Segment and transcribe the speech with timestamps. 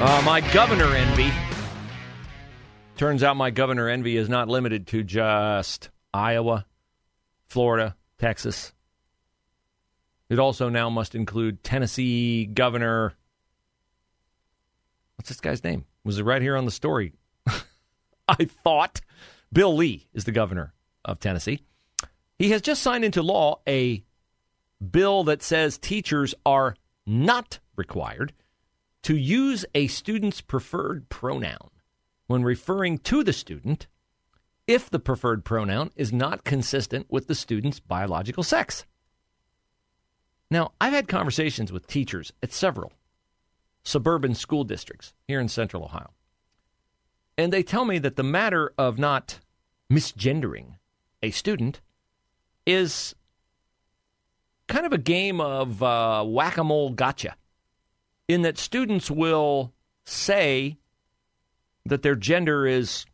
[0.00, 1.32] Uh, my governor envy.
[2.96, 6.66] Turns out my governor envy is not limited to just Iowa,
[7.48, 8.72] Florida, Texas.
[10.30, 13.14] It also now must include Tennessee Governor.
[15.16, 15.84] What's this guy's name?
[16.04, 17.14] Was it right here on the story?
[18.28, 19.00] I thought.
[19.52, 20.74] Bill Lee is the governor
[21.04, 21.62] of Tennessee.
[22.38, 24.04] He has just signed into law a
[24.92, 28.32] bill that says teachers are not required
[29.02, 31.70] to use a student's preferred pronoun
[32.26, 33.86] when referring to the student
[34.66, 38.84] if the preferred pronoun is not consistent with the student's biological sex.
[40.50, 42.92] Now, I've had conversations with teachers at several
[43.82, 46.10] suburban school districts here in central Ohio.
[47.38, 49.40] And they tell me that the matter of not
[49.90, 50.74] misgendering
[51.22, 51.80] a student
[52.66, 53.14] is
[54.66, 57.36] kind of a game of uh, whack a mole gotcha
[58.28, 59.72] in that students will
[60.04, 60.78] say
[61.86, 63.06] that their gender is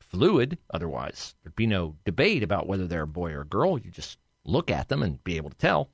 [0.00, 0.58] fluid.
[0.72, 3.78] Otherwise, there'd be no debate about whether they're a boy or a girl.
[3.78, 5.90] You just look at them and be able to tell.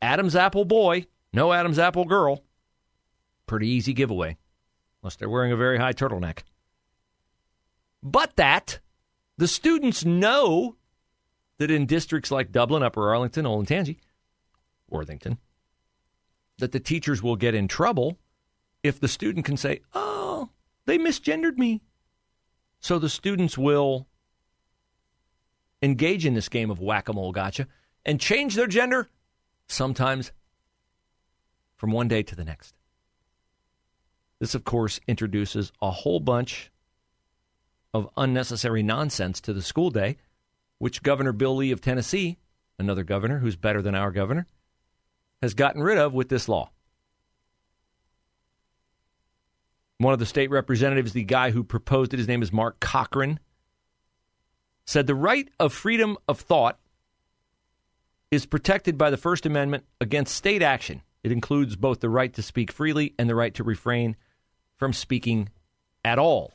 [0.00, 2.42] Adam's apple boy, no Adam's apple girl.
[3.46, 4.36] Pretty easy giveaway,
[5.02, 6.40] unless they're wearing a very high turtleneck.
[8.02, 8.80] But that
[9.36, 10.76] the students know
[11.58, 13.98] that in districts like Dublin, Upper Arlington, Olentangy,
[14.88, 15.38] Worthington,
[16.58, 18.18] that the teachers will get in trouble
[18.82, 20.50] if the student can say, "Oh,
[20.84, 21.82] they misgendered me."
[22.80, 24.06] So the students will
[25.82, 27.66] engage in this game of whack-a-mole gotcha
[28.04, 29.08] and change their gender
[29.66, 30.32] sometimes
[31.76, 32.74] from one day to the next.
[34.38, 36.70] This, of course, introduces a whole bunch
[37.92, 40.16] of unnecessary nonsense to the school day,
[40.78, 42.38] which Governor Bill Lee of Tennessee,
[42.78, 44.46] another governor who's better than our governor,
[45.42, 46.70] has gotten rid of with this law.
[49.98, 53.40] One of the state representatives, the guy who proposed it, his name is Mark Cochran,
[54.86, 56.78] said the right of freedom of thought
[58.30, 61.02] is protected by the First Amendment against state action.
[61.24, 64.16] It includes both the right to speak freely and the right to refrain
[64.76, 65.48] from speaking
[66.04, 66.52] at all.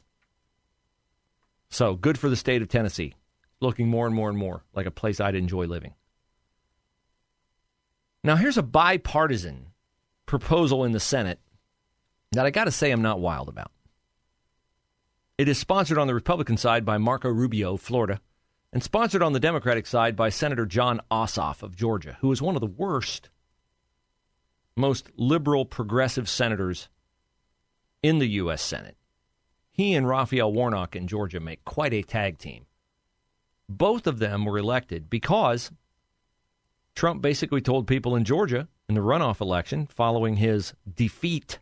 [1.69, 3.13] So good for the state of Tennessee,
[3.59, 5.93] looking more and more and more like a place I'd enjoy living.
[8.23, 9.67] Now, here's a bipartisan
[10.25, 11.39] proposal in the Senate
[12.31, 13.71] that I got to say I'm not wild about.
[15.37, 18.21] It is sponsored on the Republican side by Marco Rubio, Florida,
[18.71, 22.55] and sponsored on the Democratic side by Senator Jon Ossoff of Georgia, who is one
[22.55, 23.29] of the worst,
[24.75, 26.87] most liberal progressive senators
[28.01, 28.61] in the U.S.
[28.61, 28.95] Senate.
[29.71, 32.67] He and Raphael Warnock in Georgia make quite a tag team.
[33.67, 35.71] Both of them were elected because
[36.95, 41.59] Trump basically told people in Georgia in the runoff election following his defeat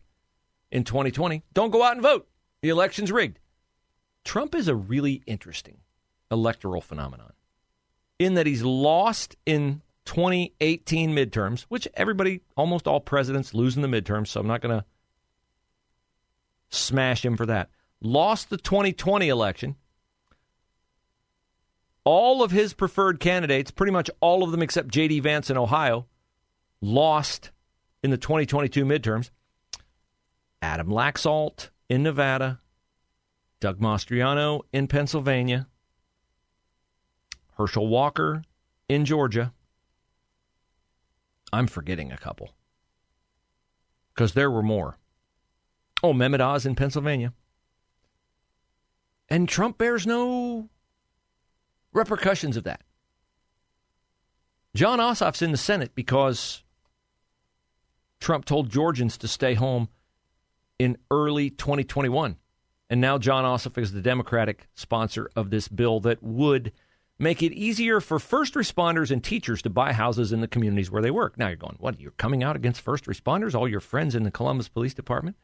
[0.70, 2.28] in 2020 don't go out and vote.
[2.60, 3.38] The election's rigged.
[4.24, 5.78] Trump is a really interesting
[6.30, 7.32] electoral phenomenon
[8.18, 13.88] in that he's lost in 2018 midterms, which everybody, almost all presidents lose in the
[13.88, 14.84] midterms, so I'm not going to
[16.70, 17.70] smash him for that.
[18.00, 19.76] Lost the 2020 election,
[22.04, 25.20] all of his preferred candidates, pretty much all of them except J.D.
[25.20, 26.06] Vance in Ohio,
[26.80, 27.50] lost
[28.02, 29.30] in the 2022 midterms.
[30.60, 32.60] Adam Laxalt in Nevada,
[33.60, 35.66] Doug Mastriano in Pennsylvania,
[37.56, 38.42] Herschel Walker
[38.88, 39.52] in Georgia.
[41.52, 42.54] I'm forgetting a couple
[44.14, 44.98] because there were more.
[46.02, 47.32] Oh, Mehmet Oz in Pennsylvania.
[49.28, 50.68] And Trump bears no
[51.92, 52.82] repercussions of that.
[54.74, 56.62] Jon Ossoff's in the Senate because
[58.20, 59.88] Trump told Georgians to stay home
[60.78, 62.36] in early 2021.
[62.88, 66.72] And now Jon Ossoff is the Democratic sponsor of this bill that would
[67.18, 71.02] make it easier for first responders and teachers to buy houses in the communities where
[71.02, 71.38] they work.
[71.38, 72.00] Now you're going, what?
[72.00, 73.54] You're coming out against first responders?
[73.54, 75.36] All your friends in the Columbus Police Department?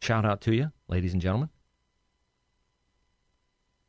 [0.00, 1.50] Shout out to you, ladies and gentlemen.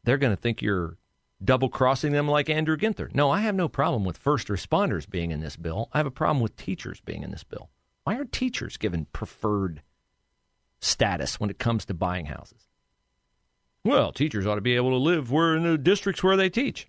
[0.04, 0.98] They're going to think you're
[1.44, 3.14] double crossing them like Andrew Ginther.
[3.14, 5.90] No, I have no problem with first responders being in this bill.
[5.94, 7.70] I have a problem with teachers being in this bill.
[8.04, 9.82] Why aren't teachers given preferred
[10.80, 12.68] status when it comes to buying houses?
[13.84, 16.88] Well, teachers ought to be able to live where in the districts where they teach.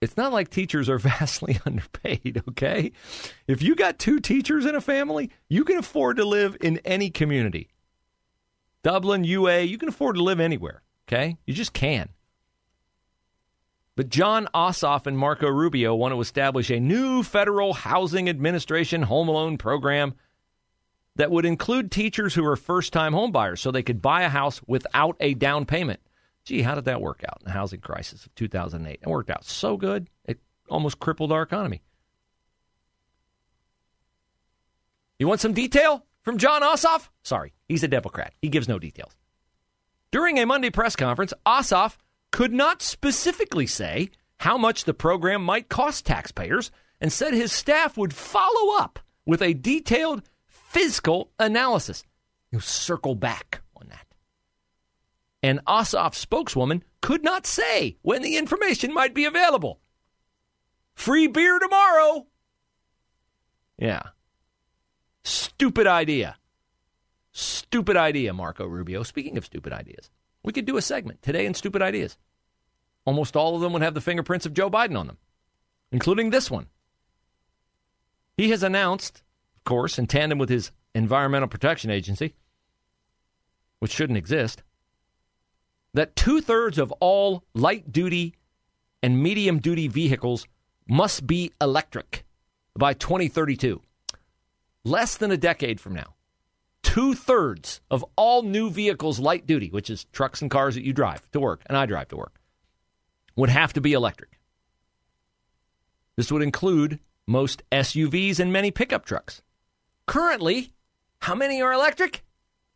[0.00, 2.92] It's not like teachers are vastly underpaid, okay?
[3.46, 7.10] If you got two teachers in a family, you can afford to live in any
[7.10, 7.70] community.
[8.82, 11.36] Dublin, UA, you can afford to live anywhere, okay?
[11.46, 12.08] You just can.
[13.96, 19.28] But Jon Ossoff and Marco Rubio want to establish a new federal housing administration home
[19.28, 20.14] loan program
[21.16, 24.60] that would include teachers who are first time homebuyers so they could buy a house
[24.66, 26.00] without a down payment.
[26.44, 29.00] Gee, how did that work out in the housing crisis of 2008?
[29.00, 30.38] It worked out so good, it
[30.68, 31.82] almost crippled our economy.
[35.18, 37.08] You want some detail from Jon Ossoff?
[37.22, 38.34] Sorry, he's a Democrat.
[38.42, 39.16] He gives no details.
[40.12, 41.96] During a Monday press conference, Ossoff
[42.32, 46.70] could not specifically say how much the program might cost taxpayers
[47.00, 52.04] and said his staff would follow up with a detailed fiscal analysis.
[52.50, 54.06] You circle back on that.
[55.42, 59.80] an Ossoff spokeswoman could not say when the information might be available.
[60.94, 62.26] Free beer tomorrow.
[63.78, 64.02] Yeah.
[65.24, 66.36] Stupid idea.
[67.38, 69.02] Stupid idea, Marco Rubio.
[69.02, 70.08] Speaking of stupid ideas,
[70.42, 72.16] we could do a segment today in Stupid Ideas.
[73.04, 75.18] Almost all of them would have the fingerprints of Joe Biden on them,
[75.92, 76.68] including this one.
[78.38, 79.22] He has announced,
[79.54, 82.32] of course, in tandem with his Environmental Protection Agency,
[83.80, 84.62] which shouldn't exist,
[85.92, 88.34] that two thirds of all light duty
[89.02, 90.46] and medium duty vehicles
[90.88, 92.24] must be electric
[92.78, 93.82] by 2032.
[94.86, 96.15] Less than a decade from now.
[96.86, 100.92] Two thirds of all new vehicles, light duty, which is trucks and cars that you
[100.92, 102.40] drive to work and I drive to work,
[103.34, 104.38] would have to be electric.
[106.14, 109.42] This would include most SUVs and many pickup trucks.
[110.06, 110.72] Currently,
[111.18, 112.22] how many are electric?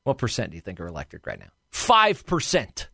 [0.03, 1.53] What percent do you think are electric right now?
[1.73, 2.89] 5%.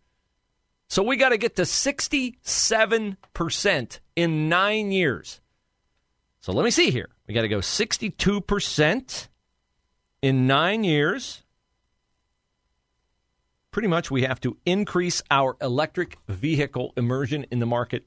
[0.89, 5.41] So we got to get to 67% in nine years.
[6.41, 7.09] So let me see here.
[7.27, 9.29] We got to go 62%
[10.27, 11.45] in nine years.
[13.71, 18.05] Pretty much, we have to increase our electric vehicle immersion in the market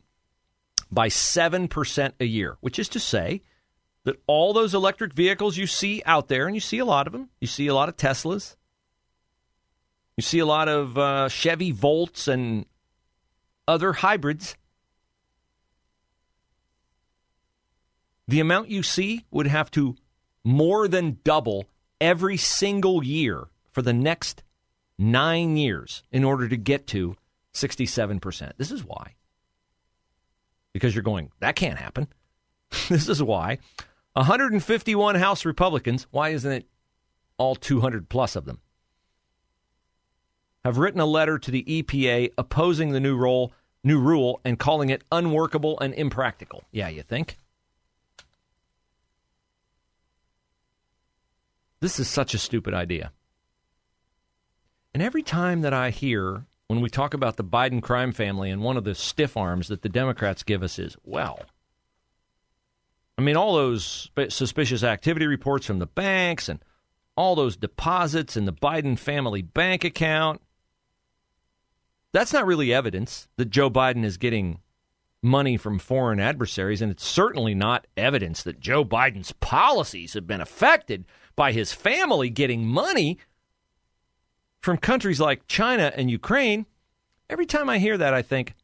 [0.91, 3.41] by 7% a year, which is to say
[4.03, 7.13] that all those electric vehicles you see out there, and you see a lot of
[7.13, 8.57] them, you see a lot of Teslas,
[10.17, 12.65] you see a lot of uh, Chevy Volts and
[13.65, 14.57] other hybrids.
[18.27, 19.95] The amount you see would have to
[20.43, 21.69] more than double
[22.01, 24.43] every single year for the next
[24.97, 27.15] nine years in order to get to
[27.53, 28.51] 67%.
[28.57, 29.15] This is why.
[30.73, 32.07] Because you're going, that can't happen.
[32.89, 33.59] this is why.
[34.13, 36.67] 151 House Republicans, why isn't it
[37.37, 38.59] all 200 plus of them?
[40.65, 43.53] have written a letter to the EPA opposing the new rule,
[43.83, 46.63] new rule and calling it unworkable and impractical.
[46.71, 47.37] Yeah, you think?
[51.81, 53.11] This is such a stupid idea.
[54.93, 58.61] And every time that I hear when we talk about the Biden crime family and
[58.61, 61.39] one of the stiff arms that the Democrats give us is, well,
[63.17, 66.63] I mean, all those suspicious activity reports from the banks and
[67.15, 70.41] all those deposits in the Biden family bank account
[72.11, 74.59] that's not really evidence that Joe Biden is getting
[75.21, 80.41] money from foreign adversaries, and it's certainly not evidence that Joe Biden's policies have been
[80.41, 83.17] affected by his family getting money
[84.61, 86.65] from countries like China and Ukraine.
[87.29, 88.55] Every time I hear that, I think,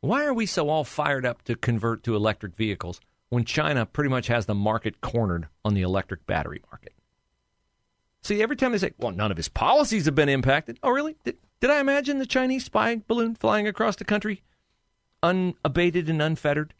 [0.00, 4.10] why are we so all fired up to convert to electric vehicles when China pretty
[4.10, 6.92] much has the market cornered on the electric battery market?
[8.22, 10.78] See, every time they say, well, none of his policies have been impacted.
[10.82, 11.16] Oh, really?
[11.24, 14.42] Did, did I imagine the Chinese spy balloon flying across the country
[15.24, 16.74] unabated and unfettered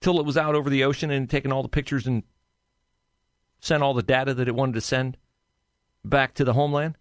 [0.00, 2.24] till it was out over the ocean and taken all the pictures and
[3.60, 5.16] sent all the data that it wanted to send
[6.04, 6.98] back to the homeland?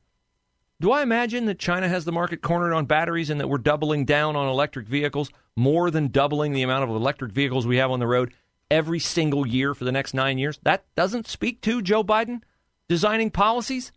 [0.80, 4.06] Do I imagine that China has the market cornered on batteries and that we're doubling
[4.06, 8.00] down on electric vehicles, more than doubling the amount of electric vehicles we have on
[8.00, 8.34] the road
[8.70, 10.60] every single year for the next nine years?
[10.64, 12.42] That doesn't speak to Joe Biden
[12.88, 13.92] designing policies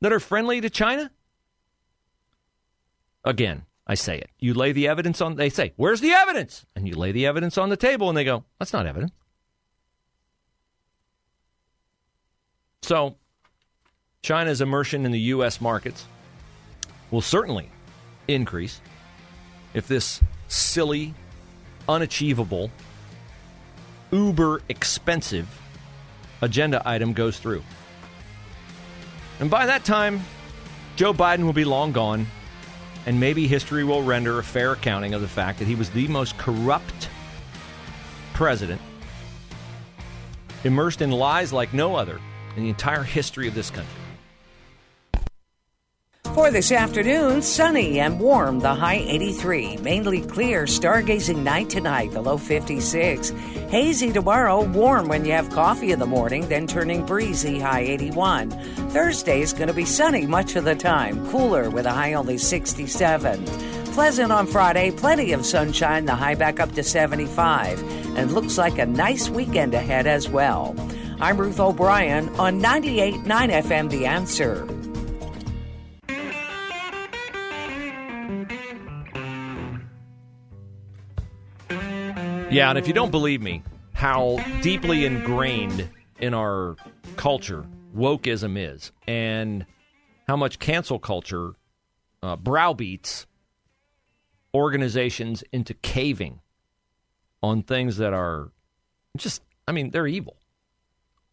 [0.00, 1.10] that are friendly to China?
[3.24, 4.30] Again, I say it.
[4.38, 6.64] You lay the evidence on, they say, where's the evidence?
[6.76, 9.12] And you lay the evidence on the table and they go, that's not evidence.
[12.82, 13.16] So,
[14.22, 15.60] China's immersion in the U.S.
[15.60, 16.06] markets
[17.10, 17.68] will certainly
[18.28, 18.80] increase
[19.74, 21.14] if this silly,
[21.88, 22.70] unachievable,
[24.10, 25.48] uber expensive
[26.40, 27.62] agenda item goes through.
[29.40, 30.20] And by that time,
[30.96, 32.26] Joe Biden will be long gone,
[33.06, 36.06] and maybe history will render a fair accounting of the fact that he was the
[36.08, 37.08] most corrupt
[38.32, 38.80] president,
[40.64, 42.20] immersed in lies like no other
[42.56, 44.01] in the entire history of this country.
[46.34, 49.76] For this afternoon, sunny and warm, the high 83.
[49.82, 53.28] Mainly clear, stargazing night tonight, the low 56.
[53.68, 58.50] Hazy tomorrow, warm when you have coffee in the morning, then turning breezy, high 81.
[58.92, 62.38] Thursday is going to be sunny much of the time, cooler with a high only
[62.38, 63.44] 67.
[63.92, 67.78] Pleasant on Friday, plenty of sunshine, the high back up to 75.
[68.16, 70.74] And looks like a nice weekend ahead as well.
[71.20, 74.66] I'm Ruth O'Brien on 98.9 FM The Answer.
[82.52, 83.62] Yeah, and if you don't believe me,
[83.94, 85.88] how deeply ingrained
[86.20, 86.76] in our
[87.16, 87.64] culture
[87.96, 89.64] wokeism is, and
[90.28, 91.52] how much cancel culture
[92.22, 93.26] uh, browbeats
[94.54, 96.40] organizations into caving
[97.42, 98.50] on things that are
[99.16, 100.36] just, I mean, they're evil.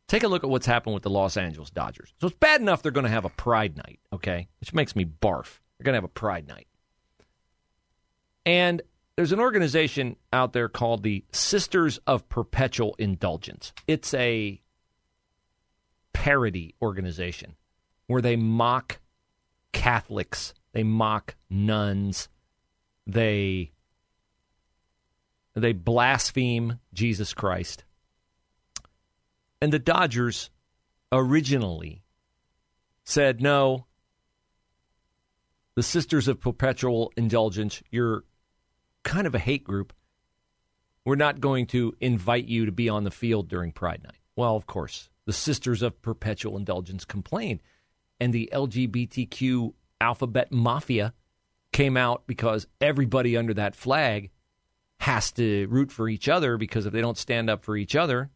[0.08, 2.14] Take a look at what's happened with the Los Angeles Dodgers.
[2.22, 4.48] So it's bad enough they're going to have a pride night, okay?
[4.62, 5.60] Which makes me barf.
[5.78, 6.68] They're going to have a pride night.
[8.46, 8.82] And
[9.20, 13.74] there's an organization out there called the Sisters of Perpetual Indulgence.
[13.86, 14.62] It's a
[16.14, 17.58] parody organization
[18.08, 19.02] where they mock
[19.74, 22.30] Catholics, they mock nuns,
[23.08, 23.74] they
[25.54, 27.84] they blaspheme Jesus Christ.
[29.62, 30.50] And the Dodgers
[31.12, 32.04] originally
[33.04, 33.86] said, no,
[35.76, 38.24] the Sisters of Perpetual Indulgence, you're
[39.10, 39.92] kind of a hate group.
[41.04, 44.20] We're not going to invite you to be on the field during Pride Night.
[44.36, 47.62] Well, of course, the Sisters of Perpetual Indulgence complained,
[48.20, 51.16] and the LGBTQ alphabet mafia
[51.72, 54.30] came out because everybody under that flag
[55.00, 58.30] has to root for each other because if they don't stand up for each other,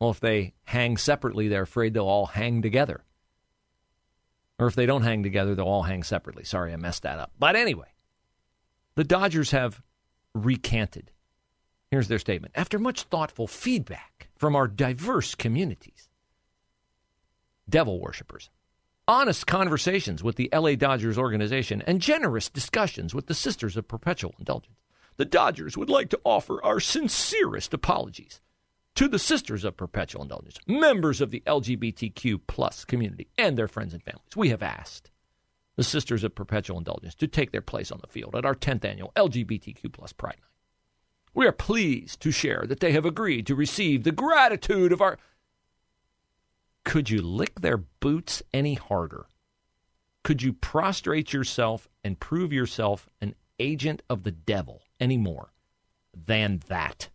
[0.00, 3.04] well, if they hang separately, they're afraid they'll all hang together.
[4.58, 6.42] Or if they don't hang together, they'll all hang separately.
[6.42, 7.30] Sorry, I messed that up.
[7.38, 7.86] But anyway,
[8.94, 9.82] the Dodgers have
[10.34, 11.10] recanted.
[11.90, 12.54] Here's their statement.
[12.56, 16.08] After much thoughtful feedback from our diverse communities,
[17.68, 18.50] devil worshippers,
[19.06, 24.34] honest conversations with the LA Dodgers organization, and generous discussions with the Sisters of Perpetual
[24.38, 24.78] Indulgence,
[25.16, 28.40] the Dodgers would like to offer our sincerest apologies
[28.94, 33.94] to the Sisters of Perpetual Indulgence, members of the LGBTQ plus community, and their friends
[33.94, 34.36] and families.
[34.36, 35.11] We have asked
[35.76, 38.84] the Sisters of Perpetual Indulgence to take their place on the field at our 10th
[38.84, 40.50] annual LGBTQ plus Pride Night.
[41.34, 45.18] We are pleased to share that they have agreed to receive the gratitude of our.
[46.84, 49.26] Could you lick their boots any harder?
[50.24, 55.52] Could you prostrate yourself and prove yourself an agent of the devil any more
[56.14, 57.08] than that?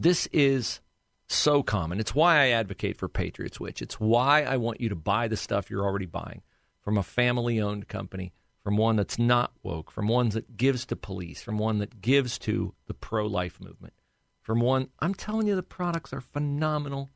[0.00, 0.80] This is
[1.28, 2.00] so common.
[2.00, 3.80] It's why I advocate for Patriot Switch.
[3.80, 6.42] It's why I want you to buy the stuff you're already buying
[6.90, 8.32] from a family owned company,
[8.64, 12.36] from one that's not woke, from one that gives to police, from one that gives
[12.36, 13.94] to the pro life movement,
[14.42, 17.08] from one, I'm telling you, the products are phenomenal.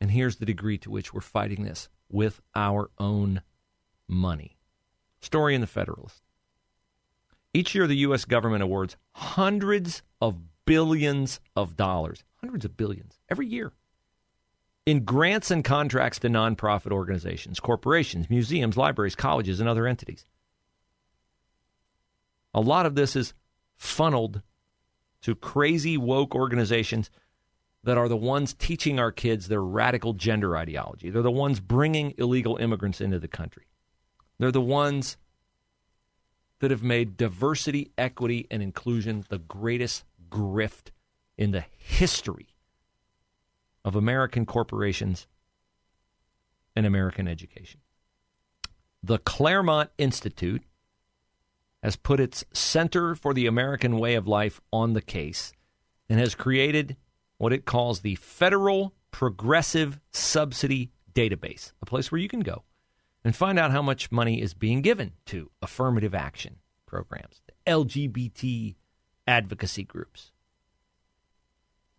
[0.00, 3.42] And here's the degree to which we're fighting this with our own
[4.08, 4.58] money.
[5.20, 6.20] Story in the Federalist.
[7.54, 8.24] Each year, the U.S.
[8.24, 13.70] government awards hundreds of billions of dollars, hundreds of billions every year
[14.84, 20.24] in grants and contracts to nonprofit organizations, corporations, museums, libraries, colleges, and other entities.
[22.54, 23.34] A lot of this is
[23.76, 24.42] funneled
[25.22, 27.10] to crazy woke organizations
[27.84, 31.10] that are the ones teaching our kids their radical gender ideology.
[31.10, 33.66] They're the ones bringing illegal immigrants into the country.
[34.38, 35.16] They're the ones
[36.60, 40.90] that have made diversity, equity, and inclusion the greatest grift
[41.36, 42.51] in the history
[43.84, 45.26] of American corporations
[46.74, 47.80] and American education.
[49.02, 50.62] The Claremont Institute
[51.82, 55.52] has put its Center for the American Way of Life on the case
[56.08, 56.96] and has created
[57.38, 62.62] what it calls the Federal Progressive Subsidy Database, a place where you can go
[63.24, 68.74] and find out how much money is being given to affirmative action programs, LGBT
[69.26, 70.31] advocacy groups,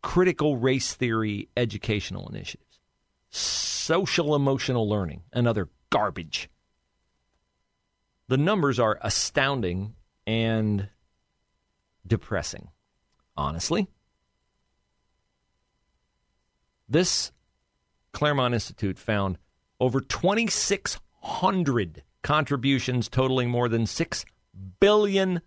[0.04, 2.80] critical race theory educational initiatives,
[3.32, 6.50] social emotional learning, and other garbage.
[8.28, 9.96] the numbers are astounding
[10.26, 10.90] and
[12.06, 12.70] depressing,
[13.38, 13.88] honestly.
[16.88, 17.32] This
[18.12, 19.38] Claremont Institute found
[19.80, 24.26] over 2,600 contributions totaling more than $6
[24.80, 25.42] billion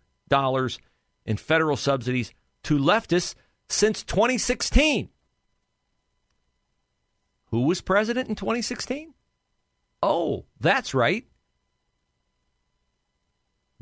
[1.25, 2.33] in federal subsidies
[2.65, 3.35] to leftists
[3.69, 5.09] since 2016.
[7.51, 9.15] Who was president in 2016?
[10.03, 11.27] Oh, that's right.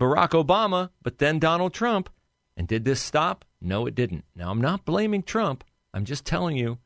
[0.00, 2.11] Barack Obama, but then Donald Trump.
[2.57, 3.45] And did this stop?
[3.61, 4.25] No, it didn't.
[4.37, 5.64] Now, I'm not blaming Trump.
[5.93, 6.79] I'm just telling you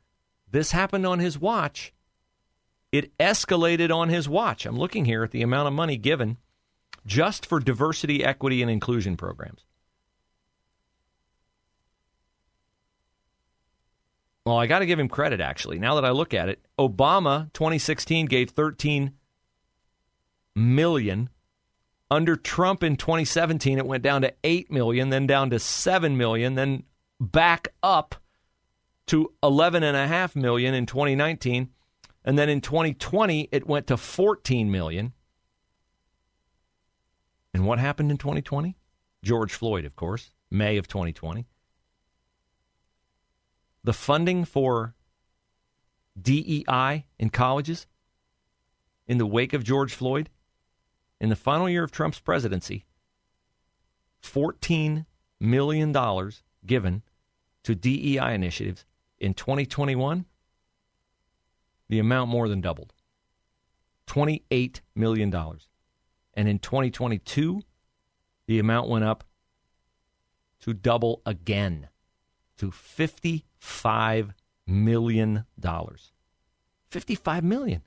[0.51, 1.93] this happened on his watch.
[2.91, 4.65] It escalated on his watch.
[4.65, 6.39] I'm looking here at the amount of money given
[7.05, 9.65] just for diversity, equity, and inclusion programs.
[14.49, 15.79] Well, I got to give him credit, actually.
[15.79, 19.13] Now that I look at it, Obama 2016 gave 13
[20.57, 21.29] million.
[22.11, 26.55] Under Trump in 2017, it went down to 8 million, then down to 7 million,
[26.55, 26.85] then
[27.21, 28.15] back up
[29.09, 31.69] to 11.5 million in 2019.
[32.25, 35.13] And then in 2020, it went to 14 million.
[37.53, 38.79] And what happened in 2020?
[39.23, 41.47] George Floyd, of course, May of 2020.
[43.89, 44.95] The funding for
[46.21, 47.87] DEI in colleges
[49.07, 50.29] in the wake of George Floyd,
[51.23, 52.85] in the final year of Trump's presidency,
[54.23, 55.07] $14
[55.41, 56.31] million
[56.67, 57.03] given
[57.63, 58.85] to DEI initiatives
[59.19, 60.27] in 2021,
[61.89, 62.93] the amount more than doubled
[64.07, 65.35] $28 million.
[66.35, 67.63] And in 2022,
[68.47, 69.25] the amount went up
[70.61, 71.89] to double again
[72.59, 74.35] to $55
[74.67, 75.45] million.
[76.91, 77.83] 55 million.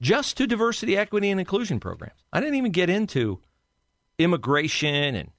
[0.00, 2.24] Just to diversity, equity, and inclusion programs.
[2.32, 3.40] I didn't even get into
[4.18, 5.30] immigration and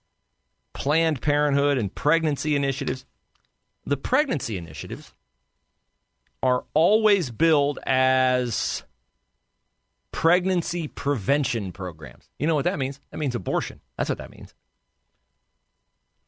[0.74, 3.06] Planned Parenthood and pregnancy initiatives.
[3.86, 5.14] The pregnancy initiatives
[6.42, 8.84] are always billed as
[10.12, 12.30] pregnancy prevention programs.
[12.40, 13.00] You know what that means?
[13.12, 13.82] That means abortion.
[13.98, 14.54] That's what that means.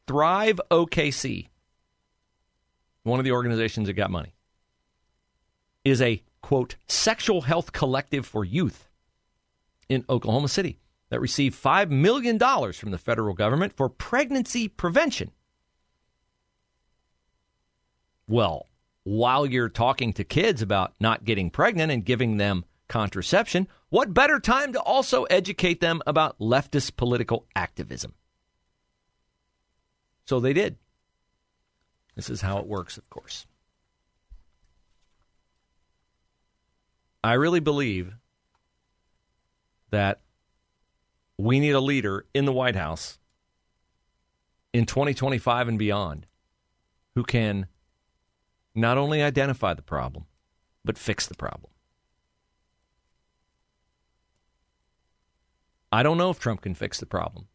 [0.06, 1.48] Thrive OKC,
[3.06, 4.34] one of the organizations that got money,
[5.84, 8.88] is a quote sexual health collective for youth
[9.88, 12.38] in Oklahoma City that received $5 million
[12.72, 15.30] from the federal government for pregnancy prevention.
[18.28, 18.66] Well,
[19.04, 24.40] while you're talking to kids about not getting pregnant and giving them contraception, what better
[24.40, 28.14] time to also educate them about leftist political activism?
[30.24, 30.76] So they did.
[32.16, 33.46] This is how it works, of course.
[37.22, 38.14] I really believe
[39.90, 40.20] that
[41.38, 43.18] we need a leader in the White House
[44.72, 46.26] in 2025 and beyond
[47.14, 47.66] who can
[48.74, 50.26] not only identify the problem,
[50.84, 51.72] but fix the problem.
[55.90, 57.48] I don't know if Trump can fix the problem.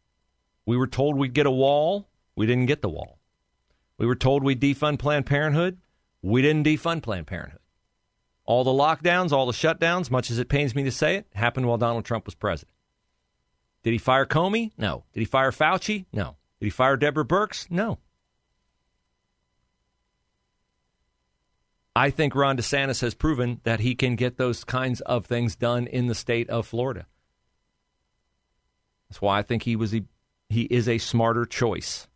[0.66, 2.08] We were told we'd get a wall.
[2.36, 3.21] We didn't get the wall.
[4.02, 5.78] We were told we'd defund Planned Parenthood.
[6.22, 7.60] We didn't defund Planned Parenthood.
[8.44, 11.68] All the lockdowns, all the shutdowns, much as it pains me to say it, happened
[11.68, 12.74] while Donald Trump was president.
[13.84, 14.72] Did he fire Comey?
[14.76, 15.04] No.
[15.12, 16.06] Did he fire Fauci?
[16.12, 16.34] No.
[16.58, 17.70] Did he fire Deborah Birx?
[17.70, 18.00] No.
[21.94, 25.86] I think Ron DeSantis has proven that he can get those kinds of things done
[25.86, 27.06] in the state of Florida.
[29.08, 30.02] That's why I think he was a,
[30.48, 32.08] he is a smarter choice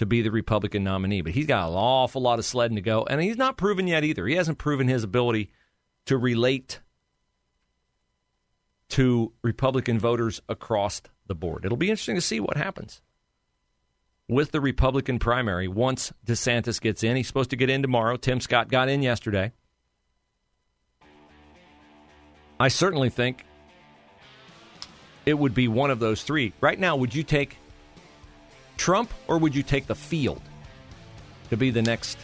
[0.00, 1.20] to be the Republican nominee.
[1.20, 4.02] But he's got an awful lot of sledding to go, and he's not proven yet
[4.02, 4.26] either.
[4.26, 5.50] He hasn't proven his ability
[6.06, 6.80] to relate
[8.88, 11.66] to Republican voters across the board.
[11.66, 13.02] It'll be interesting to see what happens
[14.26, 17.16] with the Republican primary once DeSantis gets in.
[17.16, 18.16] He's supposed to get in tomorrow.
[18.16, 19.52] Tim Scott got in yesterday.
[22.58, 23.44] I certainly think
[25.26, 26.54] it would be one of those three.
[26.62, 27.58] Right now, would you take
[28.80, 30.40] Trump or would you take the field
[31.50, 32.16] to be the next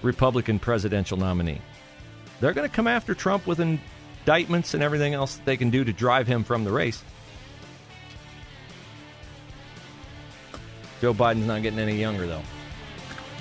[0.00, 1.60] Republican presidential nominee?
[2.40, 5.92] They're going to come after Trump with indictments and everything else they can do to
[5.92, 7.04] drive him from the race.
[11.02, 12.42] Joe Biden's not getting any younger, though.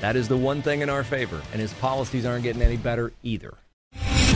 [0.01, 3.13] That is the one thing in our favor, and his policies aren't getting any better
[3.23, 3.53] either.